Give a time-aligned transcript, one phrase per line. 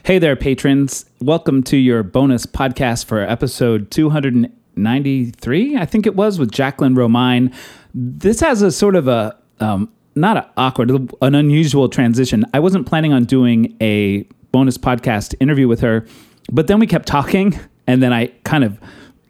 [0.00, 1.04] Hey there, patrons.
[1.20, 7.54] Welcome to your bonus podcast for episode 293, I think it was, with Jaklin Romine.
[7.94, 10.90] This has a sort of a, um, not an awkward,
[11.22, 12.44] an unusual transition.
[12.52, 16.04] I wasn't planning on doing a bonus podcast interview with her,
[16.50, 17.56] but then we kept talking,
[17.86, 18.80] and then I kind of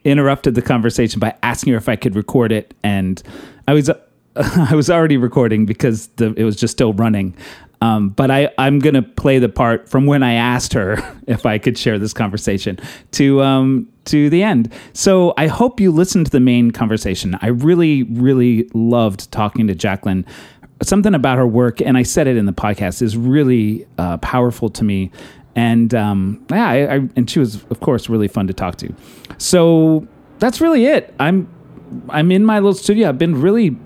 [0.05, 3.23] interrupted the conversation by asking her if I could record it, and
[3.69, 3.91] I was
[4.37, 7.37] I was already recording because the, it was just still running.
[7.83, 11.45] Um, but I, I'm going to play the part from when I asked her if
[11.45, 12.79] I could share this conversation
[13.13, 14.73] to um, to the end.
[14.93, 17.37] So I hope you listened to the main conversation.
[17.43, 20.25] I really, really loved talking to Jaklin.
[20.81, 24.69] Something about her work, and I said it in the podcast, is really uh, powerful
[24.71, 25.11] to me.
[25.57, 28.95] And um, yeah, I, I, and she was, of course, really fun to talk to.
[29.39, 30.07] So
[30.39, 31.13] that's really it.
[31.19, 31.49] I'm
[32.11, 33.09] I'm in my little studio.
[33.09, 33.77] I've been really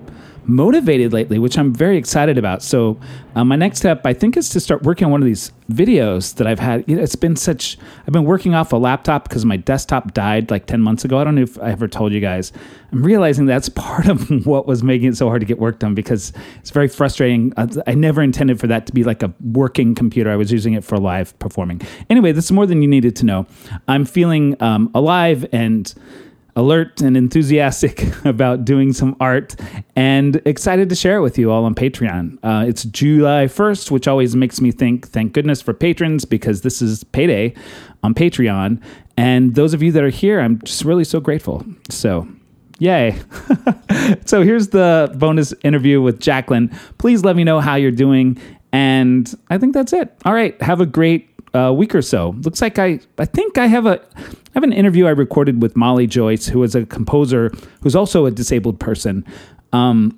[0.47, 2.63] motivated lately, which I'm very excited about.
[2.63, 2.99] So,
[3.35, 6.35] uh, my next step, I think, is to start working on one of these videos
[6.35, 6.85] that I've had.
[6.87, 10.81] It's been such, I've been working off a laptop because my desktop died like 10
[10.81, 11.19] months ago.
[11.19, 12.51] I don't know if I ever told you guys.
[12.91, 15.93] I'm realizing that's part of what was making it so hard to get work done
[15.93, 17.53] because it's very frustrating.
[17.57, 20.31] I, I never intended for that to be like a working computer.
[20.31, 21.81] I was using it for live performing.
[22.09, 23.45] Anyway, this is more than you needed to know.
[23.87, 25.93] I'm feeling um, alive and
[26.57, 29.55] alert and enthusiastic about doing some art
[29.95, 32.37] and excited to share it with you all on Patreon.
[32.43, 36.81] Uh, it's July 1st, which always makes me think, thank goodness for patrons, because this
[36.81, 37.53] is payday
[38.03, 38.81] on Patreon.
[39.15, 41.63] And those of you that are here, I'm just really so grateful.
[41.89, 42.27] So,
[42.79, 43.15] yay.
[44.25, 46.75] so, here's the bonus interview with Jaklin.
[46.97, 48.37] Please let me know how you're doing.
[48.71, 50.13] And I think that's it.
[50.25, 50.59] All right.
[50.61, 52.35] Have a great uh, week or so.
[52.41, 55.75] Looks like I, I think I have a I have an interview I recorded with
[55.75, 59.25] Molly Joyce, who is a composer who's also a disabled person.
[59.73, 60.17] Um,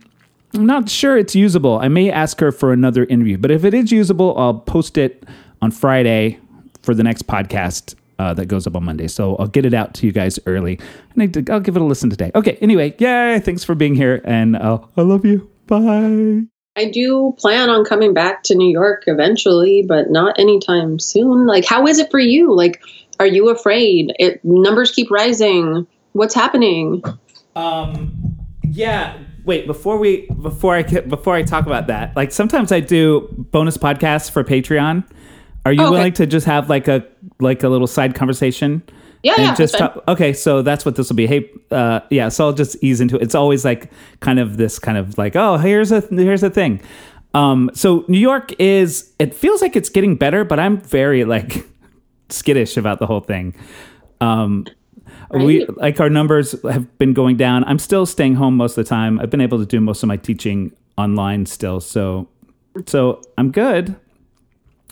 [0.53, 1.79] I'm not sure it's usable.
[1.79, 5.23] I may ask her for another interview, but if it is usable, I'll post it
[5.61, 6.39] on Friday
[6.81, 9.07] for the next podcast uh, that goes up on Monday.
[9.07, 10.79] So I'll get it out to you guys early,
[11.15, 12.31] and I'll give it a listen today.
[12.35, 12.57] Okay.
[12.61, 13.39] Anyway, yay!
[13.39, 15.49] Thanks for being here, and uh, I love you.
[15.67, 16.58] Bye.
[16.79, 21.45] I do plan on coming back to New York eventually, but not anytime soon.
[21.45, 22.55] Like, how is it for you?
[22.55, 22.81] Like,
[23.19, 24.13] are you afraid?
[24.17, 25.85] It numbers keep rising.
[26.13, 27.03] What's happening?
[27.53, 29.17] Um, yeah.
[29.43, 33.77] Wait, before we before I before I talk about that, like sometimes I do bonus
[33.77, 35.03] podcasts for Patreon.
[35.65, 35.91] Are you oh, okay.
[35.91, 37.05] willing to just have like a
[37.41, 38.83] like a little side conversation?
[39.23, 39.55] Yeah, and yeah.
[39.55, 41.27] Just talk, okay, so that's what this will be.
[41.27, 42.29] Hey, uh, yeah.
[42.29, 43.21] So I'll just ease into it.
[43.21, 43.91] It's always like
[44.21, 46.81] kind of this kind of like, oh, here's a here's a thing.
[47.33, 49.13] Um, so New York is.
[49.19, 51.65] It feels like it's getting better, but I'm very like
[52.29, 53.55] skittish about the whole thing.
[54.21, 54.65] Um,
[55.31, 55.45] right.
[55.45, 57.65] We like our numbers have been going down.
[57.65, 59.19] I'm still staying home most of the time.
[59.19, 62.29] I've been able to do most of my teaching online still, so
[62.85, 63.95] so I'm good.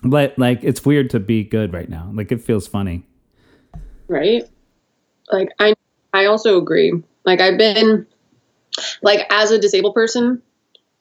[0.03, 2.11] But like, it's weird to be good right now.
[2.13, 3.03] Like, it feels funny.
[4.07, 4.43] Right.
[5.31, 5.75] Like I
[6.13, 6.93] I also agree.
[7.25, 8.07] Like I've been
[9.01, 10.41] like as a disabled person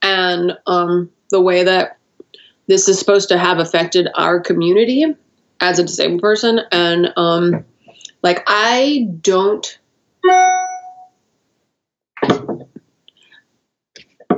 [0.03, 1.99] and um the way that
[2.69, 5.06] this is supposed to have affected our community
[5.61, 7.65] as a disabled person and um
[8.22, 9.78] like I don't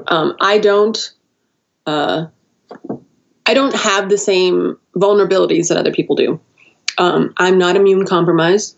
[0.06, 1.12] um I don't
[1.87, 2.27] uh
[3.47, 6.41] I don't have the same vulnerabilities that other people do.
[6.97, 8.76] Um, I'm not immune compromised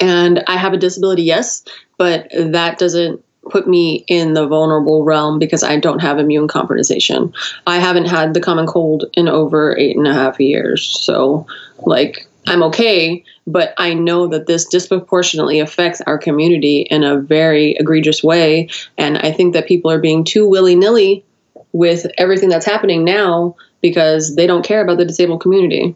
[0.00, 1.64] and I have a disability, yes,
[1.98, 7.32] but that doesn't put me in the vulnerable realm because I don't have immune compromisation.
[7.66, 10.84] I haven't had the common cold in over eight and a half years.
[10.84, 11.46] So,
[11.78, 17.72] like, I'm okay, but I know that this disproportionately affects our community in a very
[17.72, 18.68] egregious way.
[18.98, 21.24] And I think that people are being too willy nilly
[21.72, 25.94] with everything that's happening now because they don't care about the disabled community.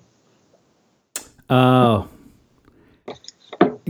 [1.51, 2.09] Oh,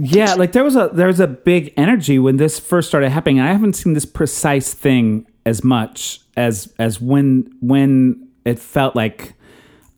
[0.03, 3.41] yeah, like there was a there was a big energy when this first started happening.
[3.41, 9.35] I haven't seen this precise thing as much as as when when it felt like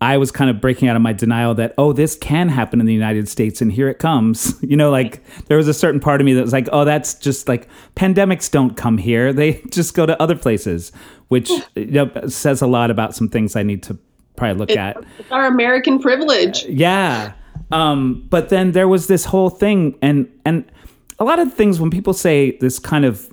[0.00, 2.86] I was kind of breaking out of my denial that oh this can happen in
[2.86, 4.54] the United States and here it comes.
[4.62, 7.14] You know, like there was a certain part of me that was like oh that's
[7.14, 9.32] just like pandemics don't come here.
[9.32, 10.90] They just go to other places,
[11.28, 13.98] which you know, says a lot about some things I need to
[14.34, 15.04] probably look it's, at.
[15.18, 16.64] It's our American privilege.
[16.64, 17.34] Yeah.
[17.72, 20.70] Um, but then there was this whole thing, and and
[21.18, 23.32] a lot of things when people say this kind of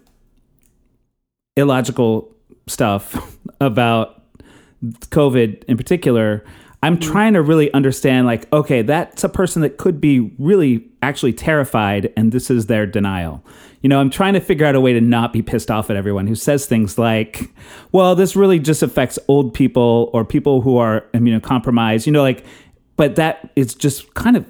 [1.55, 2.33] illogical
[2.67, 4.23] stuff about
[4.83, 6.45] COVID in particular,
[6.81, 7.11] I'm mm-hmm.
[7.11, 12.13] trying to really understand like, okay, that's a person that could be really actually terrified,
[12.15, 13.43] and this is their denial.
[13.81, 15.95] You know, I'm trying to figure out a way to not be pissed off at
[15.95, 17.49] everyone who says things like,
[17.91, 22.05] well, this really just affects old people or people who are immunocompromised.
[22.05, 22.45] You know, like
[22.99, 24.45] but that is just kind of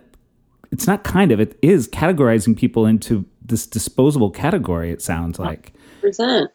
[0.71, 5.73] it's not kind of it is categorizing people into this disposable category it sounds like
[5.99, 6.51] percent,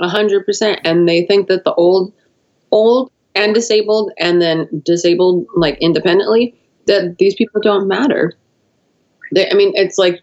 [0.00, 2.12] a hundred percent, and they think that the old,
[2.70, 6.54] old and disabled, and then disabled like independently,
[6.86, 8.32] that these people don't matter.
[9.32, 10.22] They, I mean, it's like,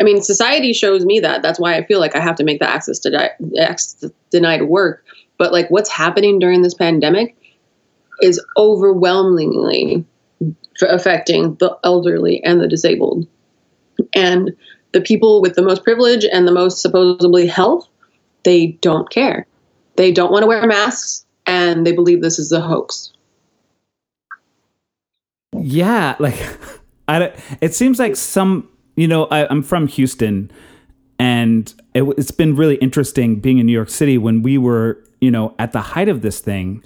[0.00, 1.42] I mean, society shows me that.
[1.42, 3.30] That's why I feel like I have to make the access to di-
[3.60, 5.04] access denied work.
[5.38, 7.36] But like, what's happening during this pandemic
[8.20, 10.04] is overwhelmingly
[10.86, 13.26] affecting the elderly and the disabled,
[14.14, 14.50] and
[14.92, 17.88] the people with the most privilege and the most supposedly health,
[18.44, 19.46] they don't care.
[19.96, 23.12] They don't want to wear masks and they believe this is a hoax.
[25.56, 26.38] Yeah, like
[27.08, 30.50] I, it seems like some, you know, I, am from Houston
[31.18, 35.30] and it, it's been really interesting being in New York City when we were, you
[35.30, 36.82] know, at the height of this thing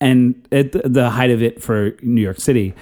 [0.00, 2.74] and at the height of it for New York City.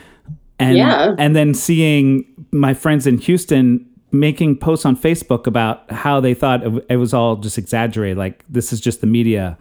[0.64, 1.14] And, yeah.
[1.18, 6.62] and then seeing my friends in Houston making posts on Facebook about how they thought
[6.88, 9.58] it was all just exaggerated, like this is just the media.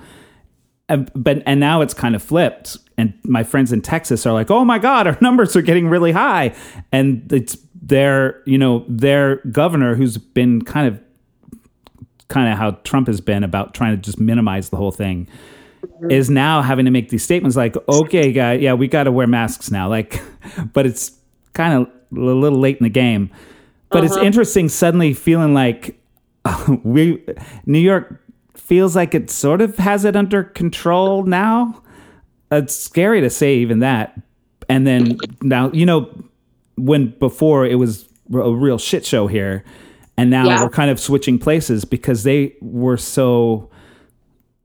[0.87, 4.51] And, but and now it's kind of flipped, and my friends in Texas are like,
[4.51, 6.53] "Oh my God, our numbers are getting really high,"
[6.91, 10.99] and it's their you know their governor who's been kind of
[12.27, 15.27] kind of how Trump has been about trying to just minimize the whole thing.
[16.09, 19.27] Is now having to make these statements like, "Okay, guy, yeah, we got to wear
[19.27, 20.21] masks now," like,
[20.73, 21.11] but it's
[21.53, 21.87] kind of
[22.17, 23.29] a little late in the game.
[23.89, 24.13] But uh-huh.
[24.15, 25.99] it's interesting suddenly feeling like
[26.83, 27.23] we
[27.65, 28.21] New York
[28.55, 31.81] feels like it sort of has it under control now.
[32.51, 34.19] It's scary to say even that.
[34.69, 36.09] And then now, you know,
[36.75, 39.63] when before it was a real shit show here,
[40.17, 40.61] and now yeah.
[40.61, 43.69] we're kind of switching places because they were so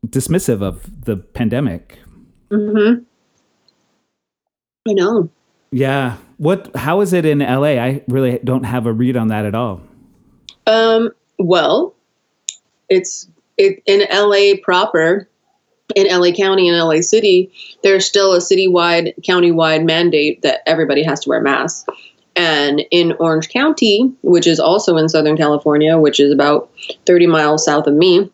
[0.06, 1.98] dismissive of the pandemic.
[2.50, 3.02] Mm-hmm.
[4.88, 5.28] I know.
[5.70, 6.16] Yeah.
[6.38, 6.74] What?
[6.76, 7.76] How is it in LA?
[7.78, 9.82] I really don't have a read on that at all.
[10.66, 11.10] Um.
[11.38, 11.94] Well,
[12.88, 15.28] it's it, in LA proper,
[15.94, 17.52] in LA County and LA City.
[17.82, 21.84] There's still a citywide, countywide mandate that everybody has to wear masks.
[22.36, 26.70] And in Orange County, which is also in Southern California, which is about
[27.04, 28.30] 30 miles south of me,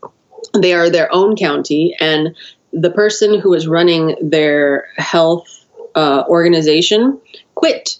[0.54, 1.96] they are their own county.
[2.00, 2.34] And
[2.72, 5.48] the person who is running their health
[5.94, 7.20] uh, organization
[7.54, 7.98] quit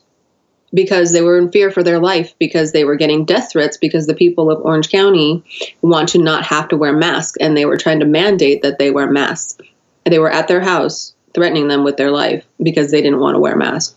[0.73, 4.07] because they were in fear for their life because they were getting death threats because
[4.07, 5.45] the people of Orange County
[5.83, 8.91] want to not have to wear masks and they were trying to mandate that they
[8.91, 9.57] wear masks.
[10.05, 13.39] They were at their house threatening them with their life because they didn't want to
[13.39, 13.95] wear masks.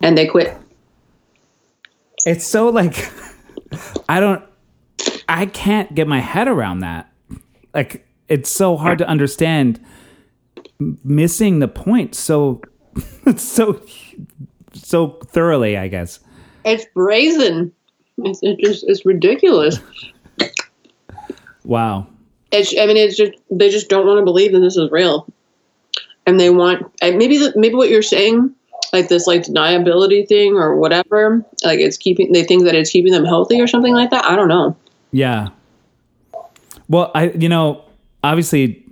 [0.00, 0.56] And they quit.
[2.24, 3.10] It's so like
[4.08, 4.44] I don't
[5.28, 7.12] I can't get my head around that.
[7.76, 9.78] Like it's so hard to understand
[11.04, 12.62] missing the point so
[13.36, 13.80] so
[14.72, 16.20] so thoroughly, I guess.
[16.64, 17.72] It's brazen.
[18.18, 19.78] It's, it's just it's ridiculous.
[21.64, 22.06] Wow.
[22.50, 25.26] It's I mean it's just they just don't want to believe that this is real,
[26.24, 28.54] and they want maybe the, maybe what you're saying
[28.92, 33.12] like this like deniability thing or whatever like it's keeping they think that it's keeping
[33.12, 34.24] them healthy or something like that.
[34.24, 34.76] I don't know.
[35.12, 35.48] Yeah.
[36.88, 37.84] Well, I you know
[38.22, 38.84] obviously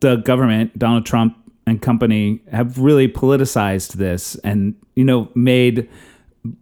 [0.00, 1.36] the government Donald Trump
[1.66, 5.88] and company have really politicized this and you know made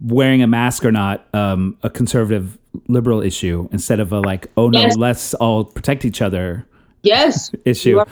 [0.00, 4.68] wearing a mask or not um, a conservative liberal issue instead of a like oh
[4.68, 4.96] no yes.
[4.96, 6.66] let's all protect each other
[7.02, 7.50] yes.
[7.64, 8.04] issue.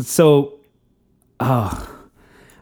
[0.00, 0.58] So
[1.40, 1.94] oh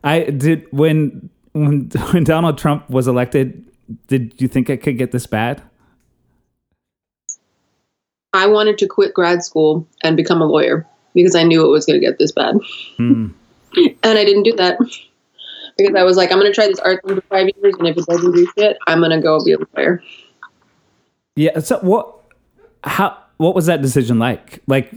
[0.04, 3.64] i did when when when donald trump was elected
[4.06, 5.62] did you think it could get this bad
[8.36, 11.86] i wanted to quit grad school and become a lawyer because I knew it was
[11.86, 12.56] going to get this bad.
[12.98, 13.32] Mm.
[13.76, 14.78] and I didn't do that
[15.76, 17.88] because I was like, I'm going to try this art thing for five years, and
[17.88, 20.02] if it doesn't do shit, I'm going to go be a lawyer.
[21.34, 21.58] Yeah.
[21.58, 22.14] So what?
[22.84, 23.18] How?
[23.38, 24.62] What was that decision like?
[24.66, 24.94] Like,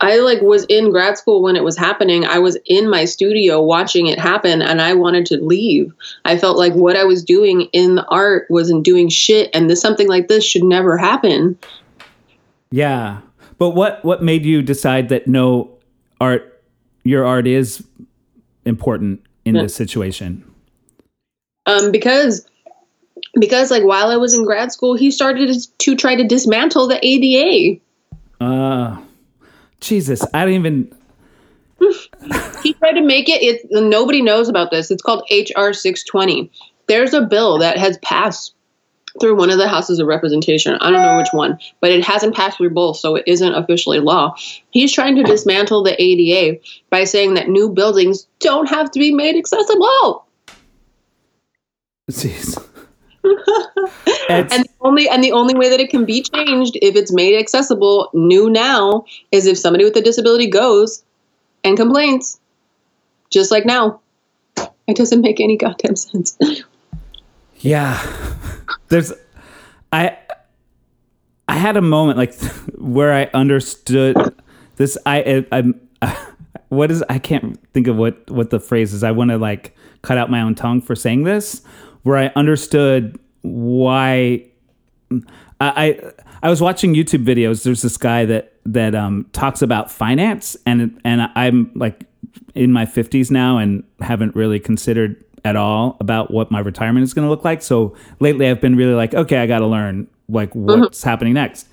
[0.00, 2.24] I like was in grad school when it was happening.
[2.24, 5.92] I was in my studio watching it happen and I wanted to leave.
[6.24, 9.80] I felt like what I was doing in the art wasn't doing shit and this
[9.80, 11.56] something like this should never happen.
[12.70, 13.20] Yeah.
[13.58, 15.70] But what what made you decide that no
[16.20, 16.62] art
[17.04, 17.84] your art is
[18.64, 19.62] important in yeah.
[19.62, 20.44] this situation?
[21.66, 22.46] Um, because
[23.38, 26.98] because like while I was in grad school, he started to try to dismantle the
[27.06, 27.80] ADA.
[28.40, 29.00] Uh
[29.80, 30.96] Jesus, I don't even
[32.62, 34.90] he tried to make it it nobody knows about this.
[34.90, 36.50] It's called HR 620.
[36.86, 38.54] There's a bill that has passed
[39.18, 40.74] through one of the houses of representation.
[40.74, 43.98] I don't know which one, but it hasn't passed through both, so it isn't officially
[43.98, 44.34] law.
[44.70, 49.12] He's trying to dismantle the ADA by saying that new buildings don't have to be
[49.12, 50.26] made accessible.
[52.10, 52.62] Jeez.
[54.30, 57.38] and the only and the only way that it can be changed if it's made
[57.38, 61.04] accessible new now is if somebody with a disability goes
[61.62, 62.40] and complains
[63.28, 64.00] just like now
[64.88, 66.38] it doesn't make any goddamn sense
[67.60, 68.00] yeah
[68.88, 69.12] there's
[69.92, 70.16] i
[71.48, 72.34] i had a moment like
[72.78, 74.16] where i understood
[74.76, 75.80] this i i'm
[76.68, 79.76] what is i can't think of what what the phrase is i want to like
[80.02, 81.62] cut out my own tongue for saying this
[82.02, 84.46] where I understood why
[85.60, 86.00] I,
[86.42, 87.64] I was watching YouTube videos.
[87.64, 92.04] There's this guy that that um, talks about finance, and and I'm like
[92.54, 97.14] in my 50s now and haven't really considered at all about what my retirement is
[97.14, 97.62] going to look like.
[97.62, 101.08] So lately, I've been really like, okay, I got to learn like what's mm-hmm.
[101.08, 101.68] happening next.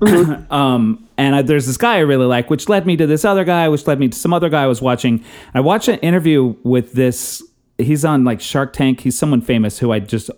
[0.00, 0.52] Mm-hmm.
[0.52, 3.44] um, and I, there's this guy I really like, which led me to this other
[3.44, 5.24] guy, which led me to some other guy I was watching.
[5.54, 7.42] I watched an interview with this
[7.78, 9.00] he's on like Shark Tank.
[9.00, 10.30] He's someone famous who I just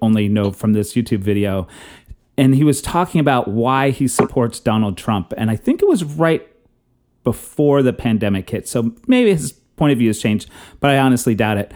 [0.00, 1.66] only know from this YouTube video.
[2.36, 5.32] And he was talking about why he supports Donald Trump.
[5.36, 6.46] And I think it was right
[7.24, 8.66] before the pandemic hit.
[8.66, 10.48] So maybe his point of view has changed,
[10.80, 11.72] but I honestly doubt it.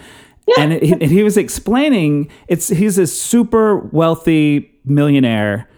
[0.58, 5.68] And, it, and he was explaining it's he's a super wealthy millionaire,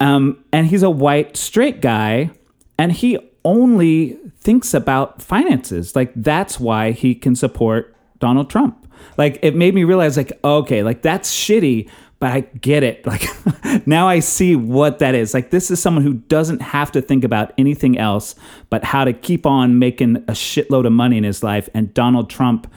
[0.00, 2.30] um, and he's a white straight guy,
[2.76, 5.94] and he only thinks about finances.
[5.94, 8.86] Like that's why he can support Donald Trump.
[9.16, 13.04] Like it made me realize like okay, like that's shitty, but I get it.
[13.06, 15.34] Like now I see what that is.
[15.34, 18.34] Like this is someone who doesn't have to think about anything else
[18.70, 22.30] but how to keep on making a shitload of money in his life and Donald
[22.30, 22.70] Trump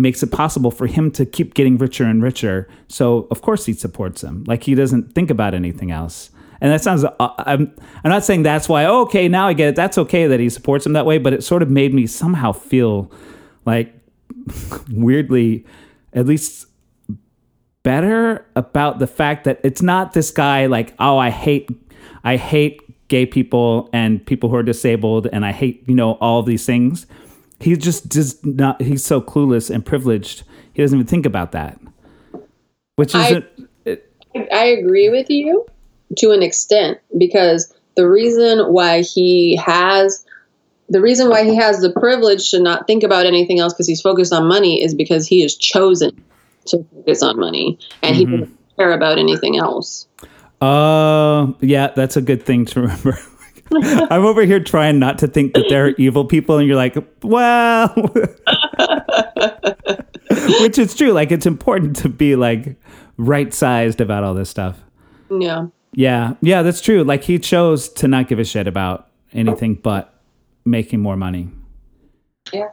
[0.00, 2.68] makes it possible for him to keep getting richer and richer.
[2.88, 4.44] So of course he supports him.
[4.46, 6.30] Like he doesn't think about anything else.
[6.60, 7.04] And that sounds.
[7.04, 7.74] Uh, I'm.
[8.04, 8.84] I'm not saying that's why.
[8.84, 9.76] Oh, okay, now I get it.
[9.76, 11.16] That's okay that he supports him that way.
[11.16, 13.10] But it sort of made me somehow feel
[13.64, 13.94] like
[14.90, 15.64] weirdly,
[16.12, 16.66] at least
[17.82, 21.70] better about the fact that it's not this guy like, oh, I hate,
[22.24, 26.42] I hate gay people and people who are disabled, and I hate, you know, all
[26.42, 27.06] these things.
[27.60, 28.80] He just does not.
[28.80, 30.44] He's so clueless and privileged.
[30.72, 31.78] He doesn't even think about that.
[32.96, 33.42] Which is,
[33.86, 33.98] I,
[34.52, 35.66] I agree with you
[36.18, 40.24] to an extent because the reason why he has
[40.88, 44.00] the reason why he has the privilege to not think about anything else because he's
[44.00, 46.22] focused on money is because he has chosen
[46.66, 48.30] to focus on money and mm-hmm.
[48.32, 50.08] he doesn't care about anything else.
[50.60, 53.18] Uh, yeah, that's a good thing to remember.
[54.10, 57.88] I'm over here trying not to think that they're evil people, and you're like, well,
[60.60, 61.12] which is true.
[61.12, 62.76] Like, it's important to be like
[63.16, 64.80] right sized about all this stuff.
[65.30, 65.66] Yeah.
[65.92, 66.34] Yeah.
[66.40, 67.04] Yeah, that's true.
[67.04, 70.20] Like, he chose to not give a shit about anything but
[70.64, 71.48] making more money.
[72.52, 72.70] Yeah.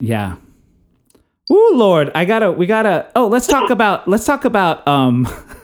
[0.00, 0.36] Yeah.
[1.50, 3.10] Ooh, Lord, I gotta, we gotta.
[3.16, 5.26] Oh, let's talk about, let's talk about um,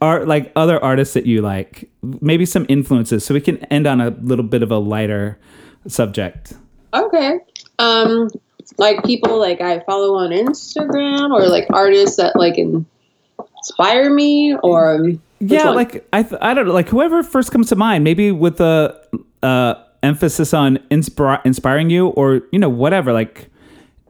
[0.00, 1.88] art like other artists that you like.
[2.02, 5.38] Maybe some influences, so we can end on a little bit of a lighter
[5.86, 6.54] subject.
[6.94, 7.38] Okay.
[7.78, 8.30] Um,
[8.78, 15.10] like people like I follow on Instagram, or like artists that like inspire me, or
[15.40, 15.74] yeah, one?
[15.74, 18.04] like I, th- I don't know, like whoever first comes to mind.
[18.04, 19.00] Maybe with a
[19.42, 23.50] uh emphasis on inspire, inspiring you or you know whatever like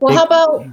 [0.01, 0.67] well it, how about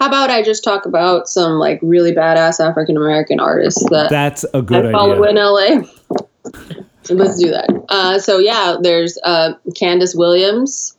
[0.00, 4.44] how about I just talk about some like really badass African American artists that that's
[4.54, 5.30] a good I follow idea.
[5.30, 6.82] in LA.
[7.10, 7.84] Let's do that.
[7.88, 10.96] Uh, so yeah, there's uh, Candace Williams,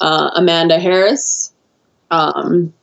[0.00, 1.52] uh, Amanda Harris,
[2.10, 2.74] um,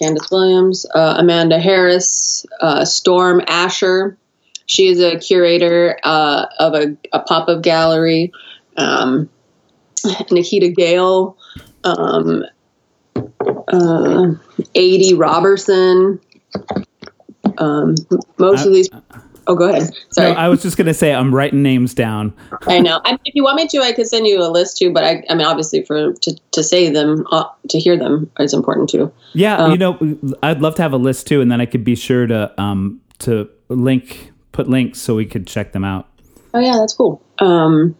[0.00, 4.16] Candace Williams, uh, Amanda Harris, uh, Storm Ascher.
[4.66, 8.32] She is a curator uh, of a, a pop up gallery
[8.76, 9.28] um,
[10.30, 11.36] Nikita Gale,
[11.84, 12.44] um,
[13.72, 14.34] uh,
[14.76, 16.20] Adi Robertson.
[17.58, 17.94] Um,
[18.38, 18.88] most uh, of these.
[19.46, 19.90] Oh, go ahead.
[20.10, 20.32] Sorry.
[20.32, 22.32] No, I was just going to say I'm writing names down.
[22.68, 23.00] I know.
[23.04, 24.92] I, if you want me to, I could send you a list too.
[24.92, 28.54] But I, I mean, obviously, for to, to say them, uh, to hear them is
[28.54, 29.12] important too.
[29.32, 31.82] Yeah, um, you know, I'd love to have a list too, and then I could
[31.82, 36.08] be sure to um to link put links so we could check them out.
[36.54, 37.20] Oh yeah, that's cool.
[37.38, 37.96] Um,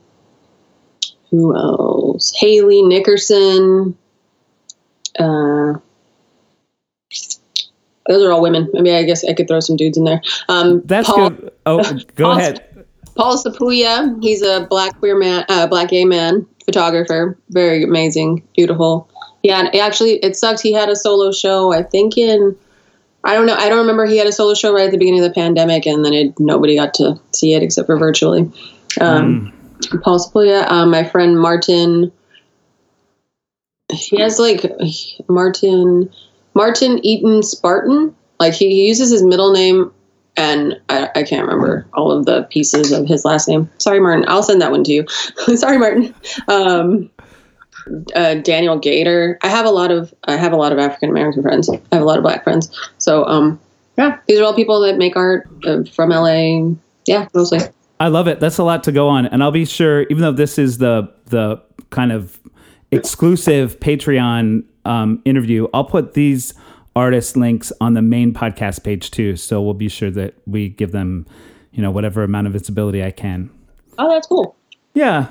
[1.30, 2.32] who else?
[2.36, 3.96] Haley Nickerson.
[5.18, 5.78] Uh,
[8.08, 8.68] those are all women.
[8.72, 10.20] Maybe I guess I could throw some dudes in there.
[10.48, 11.52] Um, That's Paul, good.
[11.66, 11.82] Oh,
[12.16, 12.86] go Paul, ahead.
[13.14, 14.22] Paul Sepuya.
[14.22, 17.38] He's a black queer man, uh, black gay man photographer.
[17.50, 19.08] Very amazing, beautiful.
[19.42, 20.60] Yeah, actually, it sucks.
[20.60, 21.72] He had a solo show.
[21.72, 22.56] I think in
[23.24, 23.54] I don't know.
[23.54, 25.86] I don't remember he had a solo show right at the beginning of the pandemic,
[25.86, 28.50] and then it, nobody got to see it except for virtually.
[29.00, 30.02] Um, mm.
[30.02, 32.12] Paul Sepulveda, um, my friend Martin.
[33.92, 34.64] He has like
[35.28, 36.10] Martin
[36.54, 38.14] Martin Eaton Spartan.
[38.38, 39.92] Like he, he uses his middle name,
[40.36, 43.70] and I, I, can't remember all of the pieces of his last name.
[43.78, 44.24] Sorry, Martin.
[44.26, 45.06] I'll send that one to you.
[45.56, 46.14] Sorry, Martin.
[46.48, 47.10] Um,
[48.14, 49.38] uh, Daniel Gator.
[49.42, 51.68] I have a lot of I have a lot of African American friends.
[51.68, 52.70] I have a lot of black friends.
[52.98, 53.60] So um,
[53.96, 56.74] yeah, these are all people that make art uh, from LA.
[57.06, 57.60] Yeah, mostly.
[58.00, 58.40] I love it.
[58.40, 60.02] That's a lot to go on, and I'll be sure.
[60.02, 62.40] Even though this is the the kind of
[62.92, 66.54] exclusive Patreon um, interview, I'll put these
[66.94, 69.36] artist links on the main podcast page too.
[69.36, 71.26] So we'll be sure that we give them,
[71.72, 73.50] you know, whatever amount of visibility I can.
[73.98, 74.56] Oh, that's cool.
[74.94, 75.28] Yeah.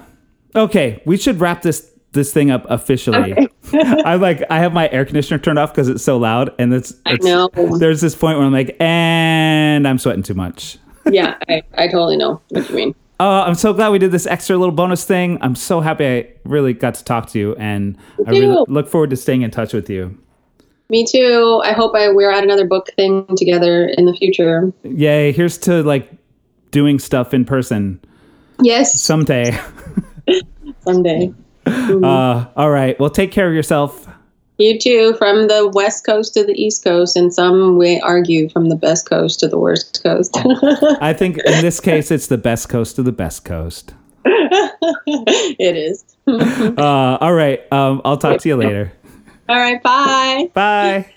[0.55, 3.31] Okay, we should wrap this this thing up officially.
[3.31, 3.47] Okay.
[4.03, 6.91] I like I have my air conditioner turned off because it's so loud, and it's,
[7.05, 7.49] it's, I know.
[7.77, 10.77] There's this point where I'm like, and I'm sweating too much.
[11.09, 12.95] yeah, I, I totally know what you mean.
[13.21, 15.37] Uh, I'm so glad we did this extra little bonus thing.
[15.41, 19.11] I'm so happy I really got to talk to you, and I really look forward
[19.11, 20.17] to staying in touch with you.
[20.89, 21.61] Me too.
[21.63, 24.73] I hope I we're at another book thing together in the future.
[24.81, 25.33] Yay!
[25.33, 26.11] Here's to like
[26.71, 28.01] doing stuff in person.
[28.59, 28.99] Yes.
[28.99, 29.55] Someday.
[30.81, 31.31] Someday.
[31.63, 32.99] Uh, all right.
[32.99, 34.09] Well, take care of yourself.
[34.61, 38.69] You too, from the west coast to the east coast, and some may argue from
[38.69, 40.37] the best coast to the worst coast.
[41.01, 43.95] I think in this case, it's the best coast to the best coast.
[44.23, 46.05] it is.
[46.27, 47.59] uh, all right.
[47.73, 48.93] Um, I'll talk to you later.
[49.49, 49.81] All right.
[49.81, 50.51] Bye.
[50.53, 51.11] Bye.